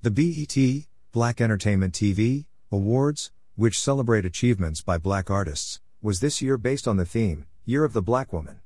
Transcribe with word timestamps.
The 0.00 0.12
BET, 0.12 0.86
Black 1.10 1.40
Entertainment 1.40 1.92
TV, 1.92 2.46
Awards, 2.70 3.32
which 3.56 3.80
celebrate 3.80 4.24
achievements 4.24 4.80
by 4.80 4.96
black 4.96 5.28
artists, 5.28 5.80
was 6.00 6.20
this 6.20 6.40
year 6.40 6.56
based 6.56 6.86
on 6.86 6.98
the 6.98 7.04
theme, 7.04 7.46
Year 7.64 7.82
of 7.82 7.94
the 7.94 8.00
Black 8.02 8.32
Woman. 8.32 8.60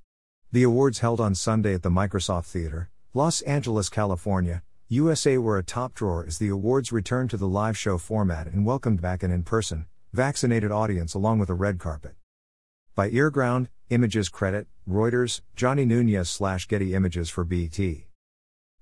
The 0.52 0.62
awards 0.62 0.98
held 0.98 1.22
on 1.22 1.34
Sunday 1.34 1.72
at 1.72 1.82
the 1.82 1.88
Microsoft 1.88 2.44
Theater, 2.44 2.90
Los 3.14 3.40
Angeles, 3.42 3.88
California, 3.88 4.62
USA 4.88 5.38
were 5.38 5.56
a 5.56 5.62
top 5.62 5.94
drawer 5.94 6.22
as 6.26 6.36
the 6.36 6.50
awards 6.50 6.92
returned 6.92 7.30
to 7.30 7.38
the 7.38 7.48
live 7.48 7.78
show 7.78 7.96
format 7.96 8.46
and 8.46 8.66
welcomed 8.66 9.00
back 9.00 9.22
an 9.22 9.30
in 9.30 9.42
person, 9.42 9.86
vaccinated 10.12 10.70
audience 10.70 11.14
along 11.14 11.38
with 11.38 11.48
a 11.48 11.54
red 11.54 11.78
carpet. 11.78 12.14
By 12.94 13.08
Earground, 13.08 13.68
Images 13.88 14.28
credit, 14.28 14.66
Reuters, 14.86 15.40
Johnny 15.56 15.86
Nunez 15.86 16.28
slash 16.28 16.68
Getty 16.68 16.92
Images 16.92 17.30
for 17.30 17.42
BET. 17.42 17.78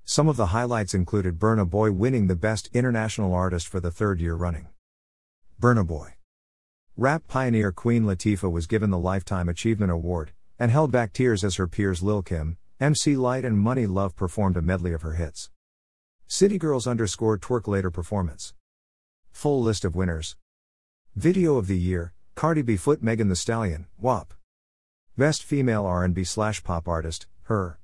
Some 0.05 0.29
of 0.29 0.37
the 0.37 0.47
highlights 0.47 0.95
included 0.95 1.39
Burna 1.39 1.69
Boy 1.69 1.93
winning 1.93 2.27
the 2.27 2.35
Best 2.37 2.69
International 2.73 3.33
Artist 3.33 3.69
for 3.69 3.81
the 3.81 3.91
third 3.91 4.21
year 4.21 4.35
running. 4.35 4.69
Burna 5.61 5.87
Boy. 5.87 6.15
Rap 6.97 7.27
pioneer 7.29 7.73
Queen 7.73 8.05
Latifah 8.05 8.51
was 8.51 8.67
given 8.67 8.91
the 8.91 8.99
Lifetime 8.99 9.49
Achievement 9.49 9.93
Award, 9.93 10.33
and 10.59 10.71
held 10.71 10.91
back 10.91 11.13
tears 11.13 11.45
as 11.45 11.55
H.E.R. 11.55 11.67
peers 11.67 12.03
Lil 12.03 12.23
Kim, 12.23 12.59
MC 12.81 13.17
Lyte, 13.17 13.45
and 13.45 13.57
Monie 13.57 13.89
Love 13.89 14.17
performed 14.17 14.57
a 14.57 14.63
medley 14.63 14.93
of 14.93 15.03
her 15.03 15.15
hits. 15.15 15.51
City 16.27 16.59
Girls 16.59 16.87
underscore 16.87 17.39
Twerkulator 17.39 17.93
performance. 17.93 18.55
Full 19.33 19.63
list 19.63 19.85
of 19.85 19.97
winners. 19.97 20.37
Video 21.17 21.57
of 21.57 21.67
the 21.67 21.79
year: 21.79 22.13
Cardi 22.35 22.63
B 22.63 22.77
foot 22.77 23.03
Megan 23.03 23.29
Thee 23.29 23.35
Stallion, 23.35 23.87
WAP. 23.99 24.35
Best 25.17 25.43
female 25.43 25.85
R&B 25.85 26.25
slash 26.25 26.63
pop 26.63 26.89
artist, 26.89 27.27
her. 27.43 27.79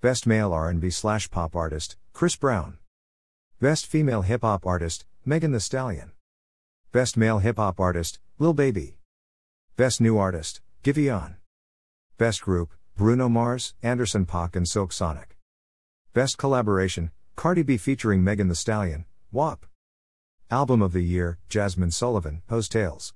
Best 0.00 0.28
male 0.28 0.52
R&B 0.52 0.90
slash 0.90 1.28
pop 1.28 1.56
artist, 1.56 1.96
Chris 2.12 2.36
Brown. 2.36 2.78
Best 3.60 3.84
female 3.84 4.22
hip 4.22 4.42
hop 4.42 4.64
artist, 4.64 5.04
Megan 5.24 5.50
Thee 5.50 5.58
Stallion. 5.58 6.12
Best 6.92 7.16
male 7.16 7.40
hip 7.40 7.56
hop 7.56 7.80
artist, 7.80 8.20
Lil 8.38 8.54
Baby. 8.54 8.98
Best 9.76 10.00
new 10.00 10.16
artist, 10.16 10.60
Giveon. 10.84 11.34
Best 12.16 12.42
group, 12.42 12.74
Bruno 12.96 13.28
Mars, 13.28 13.74
Anderson 13.82 14.24
.Paak 14.24 14.54
and 14.54 14.68
Silk 14.68 14.92
Sonic. 14.92 15.36
Best 16.14 16.38
collaboration, 16.38 17.10
Cardi 17.34 17.64
B 17.64 17.76
featuring 17.76 18.22
Megan 18.22 18.46
Thee 18.46 18.54
Stallion, 18.54 19.04
WAP. 19.32 19.66
Album 20.48 20.80
of 20.80 20.92
the 20.92 21.02
Year, 21.02 21.38
Jazmine 21.50 21.92
Sullivan, 21.92 22.42
Heaux 22.48 22.68
Tales. 22.68 23.14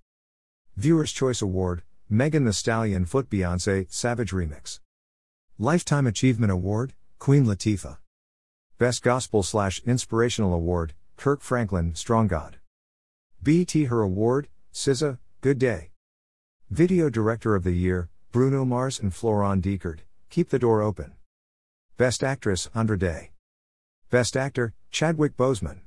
Viewer's 0.76 1.12
Choice 1.12 1.42
Award, 1.42 1.84
Megan 2.10 2.44
Thee 2.44 2.50
Stallion 2.50 3.04
Foot 3.04 3.30
Beyonce, 3.30 3.86
Savage 3.88 4.32
Remix. 4.32 4.80
Lifetime 5.58 6.06
Achievement 6.06 6.50
Award, 6.50 6.94
Queen 7.18 7.44
Latifah. 7.44 7.98
Best 8.78 9.02
Gospel 9.02 9.42
slash 9.42 9.82
Inspirational 9.84 10.54
Award, 10.54 10.94
Kirk 11.16 11.42
Franklin, 11.42 11.94
Strong 11.94 12.28
God. 12.28 12.56
BET 13.42 13.70
Her 13.72 14.00
Award, 14.00 14.48
SZA, 14.72 15.18
Good 15.42 15.58
Day. 15.58 15.90
Video 16.70 17.10
Director 17.10 17.54
of 17.54 17.64
the 17.64 17.72
Year, 17.72 18.08
Bruno 18.32 18.64
Mars 18.64 18.98
and 18.98 19.14
Florent 19.14 19.62
Déchard, 19.62 20.00
Keep 20.30 20.48
the 20.48 20.58
Door 20.58 20.80
Open. 20.80 21.12
Best 21.98 22.24
Actress, 22.24 22.70
Andra 22.74 22.98
Day. 22.98 23.32
Best 24.08 24.38
Actor, 24.38 24.72
Chadwick 24.90 25.36
Boseman. 25.36 25.80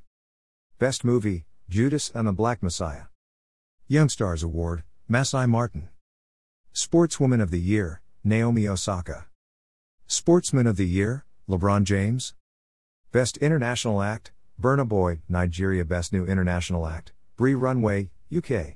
Best 0.78 1.04
Movie, 1.04 1.46
Judas 1.68 2.12
and 2.14 2.28
the 2.28 2.34
Black 2.34 2.62
Messiah. 2.62 3.06
Young 3.88 4.10
Stars 4.10 4.44
Award, 4.44 4.84
Marsai 5.10 5.50
Martin. 5.50 5.90
Sportswoman 6.72 7.42
of 7.42 7.50
the 7.50 7.60
Year, 7.60 8.02
Naomi 8.24 8.68
Osaka. 8.68 9.26
Sportsman 10.08 10.68
of 10.68 10.78
the 10.78 10.86
Year, 10.86 11.26
LeBron 11.50 11.84
James. 11.84 12.36
Best 13.12 13.38
International 13.38 14.04
Act, 14.04 14.32
Burna 14.62 14.88
Boy, 14.88 15.22
Nigeria 15.28 15.84
Best 15.84 16.14
New 16.14 16.26
International 16.26 16.86
Act, 16.86 17.12
Bree 17.36 17.56
Runway, 17.56 18.12
UK. 18.36 18.74